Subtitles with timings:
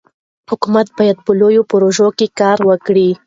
[0.49, 2.07] حکومت باید په لویو پروژو
[2.39, 3.09] کار وکړي.